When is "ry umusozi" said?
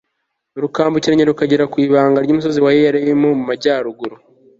2.25-2.59